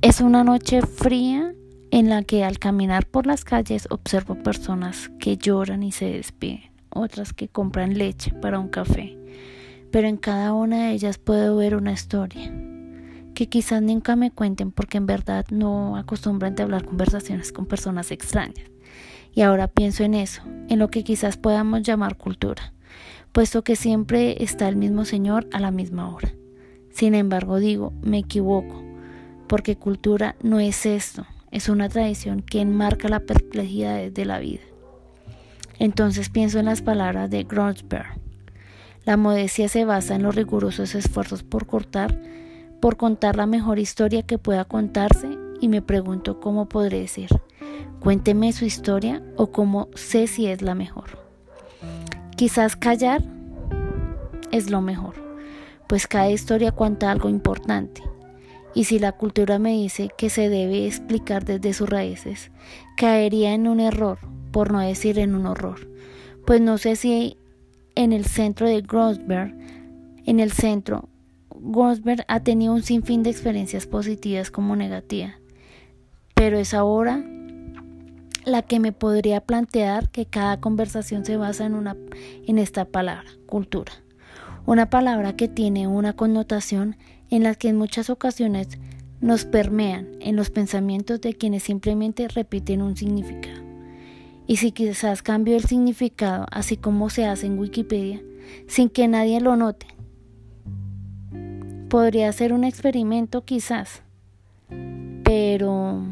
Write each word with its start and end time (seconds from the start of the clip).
Es 0.00 0.20
una 0.20 0.44
noche 0.44 0.80
fría 0.82 1.52
en 1.90 2.08
la 2.08 2.22
que 2.22 2.44
al 2.44 2.60
caminar 2.60 3.04
por 3.06 3.26
las 3.26 3.42
calles 3.44 3.88
observo 3.90 4.36
personas 4.36 5.10
que 5.18 5.36
lloran 5.36 5.82
y 5.82 5.90
se 5.90 6.04
despiden, 6.04 6.70
otras 6.88 7.32
que 7.32 7.48
compran 7.48 7.98
leche 7.98 8.32
para 8.32 8.60
un 8.60 8.68
café, 8.68 9.18
pero 9.90 10.06
en 10.06 10.16
cada 10.16 10.54
una 10.54 10.86
de 10.86 10.92
ellas 10.92 11.18
puedo 11.18 11.56
ver 11.56 11.74
una 11.74 11.90
historia 11.90 12.54
que 13.34 13.48
quizás 13.48 13.82
nunca 13.82 14.14
me 14.14 14.30
cuenten 14.30 14.70
porque 14.70 14.98
en 14.98 15.06
verdad 15.06 15.44
no 15.50 15.96
acostumbran 15.96 16.54
a 16.56 16.62
hablar 16.62 16.84
conversaciones 16.84 17.50
con 17.50 17.66
personas 17.66 18.12
extrañas. 18.12 18.70
Y 19.34 19.42
ahora 19.42 19.66
pienso 19.66 20.04
en 20.04 20.14
eso, 20.14 20.42
en 20.68 20.78
lo 20.78 20.90
que 20.90 21.02
quizás 21.02 21.36
podamos 21.36 21.82
llamar 21.82 22.16
cultura, 22.16 22.72
puesto 23.32 23.64
que 23.64 23.74
siempre 23.74 24.44
está 24.44 24.68
el 24.68 24.76
mismo 24.76 25.04
Señor 25.04 25.48
a 25.52 25.58
la 25.58 25.72
misma 25.72 26.14
hora. 26.14 26.32
Sin 26.90 27.14
embargo, 27.14 27.58
digo, 27.58 27.92
me 28.02 28.18
equivoco, 28.18 28.87
porque 29.48 29.76
cultura 29.76 30.36
no 30.42 30.60
es 30.60 30.86
esto, 30.86 31.26
es 31.50 31.68
una 31.68 31.88
tradición 31.88 32.42
que 32.42 32.60
enmarca 32.60 33.08
la 33.08 33.20
perplejidad 33.20 34.10
de 34.10 34.24
la 34.24 34.38
vida. 34.38 34.60
Entonces 35.78 36.28
pienso 36.28 36.58
en 36.58 36.66
las 36.66 36.82
palabras 36.82 37.30
de 37.30 37.44
Gronsberg. 37.44 38.20
La 39.04 39.16
modestia 39.16 39.68
se 39.68 39.84
basa 39.84 40.14
en 40.16 40.22
los 40.22 40.34
rigurosos 40.34 40.94
esfuerzos 40.94 41.42
por 41.42 41.66
cortar, 41.66 42.20
por 42.80 42.96
contar 42.96 43.36
la 43.36 43.46
mejor 43.46 43.78
historia 43.78 44.22
que 44.22 44.38
pueda 44.38 44.64
contarse 44.64 45.30
y 45.60 45.68
me 45.68 45.82
pregunto 45.82 46.40
cómo 46.40 46.68
podré 46.68 47.00
decir, 47.00 47.30
cuénteme 48.00 48.52
su 48.52 48.64
historia 48.64 49.22
o 49.36 49.50
cómo 49.50 49.88
sé 49.94 50.26
si 50.26 50.46
es 50.46 50.62
la 50.62 50.74
mejor. 50.74 51.26
Quizás 52.36 52.76
callar 52.76 53.24
es 54.52 54.70
lo 54.70 54.80
mejor, 54.80 55.14
pues 55.86 56.06
cada 56.06 56.30
historia 56.30 56.72
cuenta 56.72 57.10
algo 57.10 57.28
importante 57.28 58.02
y 58.74 58.84
si 58.84 58.98
la 58.98 59.12
cultura 59.12 59.58
me 59.58 59.72
dice 59.72 60.10
que 60.16 60.30
se 60.30 60.48
debe 60.48 60.86
explicar 60.86 61.44
desde 61.44 61.72
sus 61.72 61.88
raíces, 61.88 62.50
caería 62.96 63.54
en 63.54 63.66
un 63.66 63.80
error, 63.80 64.18
por 64.52 64.72
no 64.72 64.80
decir 64.80 65.18
en 65.18 65.34
un 65.34 65.46
horror. 65.46 65.88
Pues 66.46 66.60
no 66.60 66.78
sé 66.78 66.96
si 66.96 67.36
en 67.94 68.12
el 68.12 68.24
centro 68.24 68.68
de 68.68 68.80
Grosberg, 68.80 69.54
en 70.24 70.40
el 70.40 70.52
centro, 70.52 71.08
Grosberg 71.54 72.24
ha 72.28 72.40
tenido 72.40 72.72
un 72.72 72.82
sinfín 72.82 73.22
de 73.22 73.30
experiencias 73.30 73.86
positivas 73.86 74.50
como 74.50 74.76
negativas, 74.76 75.34
pero 76.34 76.58
es 76.58 76.74
ahora 76.74 77.24
la 78.44 78.62
que 78.62 78.80
me 78.80 78.92
podría 78.92 79.40
plantear 79.40 80.08
que 80.10 80.26
cada 80.26 80.60
conversación 80.60 81.24
se 81.24 81.36
basa 81.36 81.66
en, 81.66 81.74
una, 81.74 81.96
en 82.46 82.58
esta 82.58 82.84
palabra, 82.84 83.28
cultura. 83.46 83.92
Una 84.64 84.90
palabra 84.90 85.34
que 85.36 85.48
tiene 85.48 85.86
una 85.86 86.14
connotación 86.14 86.96
en 87.30 87.42
las 87.42 87.56
que 87.56 87.68
en 87.68 87.76
muchas 87.76 88.10
ocasiones 88.10 88.68
nos 89.20 89.44
permean 89.44 90.08
en 90.20 90.36
los 90.36 90.50
pensamientos 90.50 91.20
de 91.20 91.34
quienes 91.34 91.64
simplemente 91.64 92.28
repiten 92.28 92.82
un 92.82 92.96
significado. 92.96 93.62
Y 94.46 94.56
si 94.56 94.72
quizás 94.72 95.22
cambio 95.22 95.56
el 95.56 95.64
significado, 95.64 96.46
así 96.50 96.76
como 96.76 97.10
se 97.10 97.26
hace 97.26 97.46
en 97.46 97.58
Wikipedia, 97.58 98.22
sin 98.66 98.88
que 98.88 99.08
nadie 99.08 99.40
lo 99.40 99.56
note, 99.56 99.86
podría 101.90 102.32
ser 102.32 102.52
un 102.52 102.64
experimento 102.64 103.44
quizás, 103.44 104.02
pero 105.24 106.02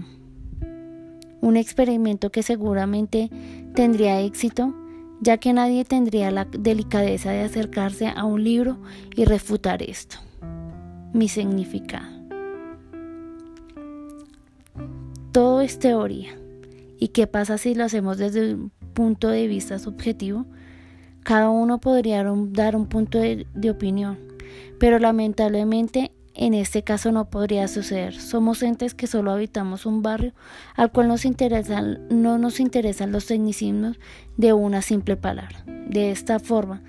un 1.40 1.56
experimento 1.56 2.30
que 2.30 2.42
seguramente 2.42 3.30
tendría 3.74 4.20
éxito, 4.20 4.74
ya 5.20 5.38
que 5.38 5.54
nadie 5.54 5.84
tendría 5.84 6.30
la 6.30 6.44
delicadeza 6.44 7.30
de 7.30 7.42
acercarse 7.42 8.08
a 8.08 8.24
un 8.24 8.44
libro 8.44 8.78
y 9.14 9.24
refutar 9.24 9.82
esto 9.82 10.18
mi 11.16 11.28
significado. 11.28 12.06
Todo 15.32 15.60
es 15.60 15.78
teoría. 15.78 16.36
¿Y 16.98 17.08
qué 17.08 17.26
pasa 17.26 17.58
si 17.58 17.74
lo 17.74 17.84
hacemos 17.84 18.18
desde 18.18 18.54
un 18.54 18.70
punto 18.94 19.28
de 19.28 19.46
vista 19.46 19.78
subjetivo? 19.78 20.46
Cada 21.22 21.50
uno 21.50 21.78
podría 21.78 22.24
dar 22.24 22.76
un 22.76 22.86
punto 22.86 23.18
de, 23.18 23.46
opinión, 23.68 24.18
pero 24.78 24.98
lamentablemente 24.98 26.12
en 26.34 26.54
este 26.54 26.84
caso 26.84 27.12
no 27.12 27.28
podría 27.30 27.66
suceder. 27.66 28.14
Somos 28.14 28.62
entes 28.62 28.94
que 28.94 29.06
solo 29.06 29.32
habitamos 29.32 29.86
un 29.86 30.02
barrio 30.02 30.32
al 30.74 30.92
cual 30.92 31.08
nos 31.08 31.24
interesan, 31.24 32.06
no 32.10 32.38
nos 32.38 32.60
interesan 32.60 33.10
los 33.10 33.26
tecnicismos 33.26 33.98
de 34.36 34.52
una 34.52 34.82
simple 34.82 35.16
palabra. 35.16 35.64
De 35.66 36.10
esta 36.10 36.38
forma, 36.38 36.82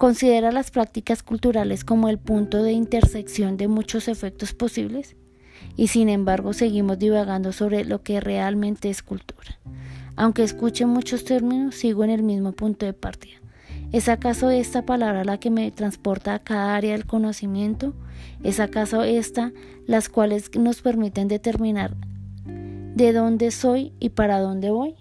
considera 0.00 0.50
las 0.50 0.70
prácticas 0.70 1.22
culturales 1.22 1.84
como 1.84 2.08
el 2.08 2.18
punto 2.18 2.62
de 2.62 2.72
intersección 2.72 3.58
de 3.58 3.68
muchos 3.68 4.08
efectos 4.08 4.54
posibles 4.54 5.14
y 5.76 5.88
sin 5.88 6.08
embargo 6.08 6.54
seguimos 6.54 6.98
divagando 6.98 7.52
sobre 7.52 7.84
lo 7.84 8.02
que 8.02 8.18
realmente 8.18 8.88
es 8.88 9.02
cultura. 9.02 9.58
Aunque 10.16 10.42
escuche 10.42 10.86
muchos 10.86 11.26
términos, 11.26 11.74
sigo 11.74 12.02
en 12.02 12.08
el 12.08 12.22
mismo 12.22 12.52
punto 12.52 12.86
de 12.86 12.94
partida. 12.94 13.42
¿Es 13.92 14.08
acaso 14.08 14.48
esta 14.48 14.86
palabra 14.86 15.22
la 15.22 15.38
que 15.38 15.50
me 15.50 15.70
transporta 15.70 16.32
a 16.32 16.38
cada 16.38 16.76
área 16.76 16.92
del 16.92 17.04
conocimiento? 17.04 17.92
¿Es 18.42 18.58
acaso 18.58 19.02
esta 19.02 19.52
las 19.86 20.08
cuales 20.08 20.50
nos 20.58 20.80
permiten 20.80 21.28
determinar 21.28 21.94
de 22.46 23.12
dónde 23.12 23.50
soy 23.50 23.92
y 24.00 24.08
para 24.08 24.40
dónde 24.40 24.70
voy? 24.70 24.94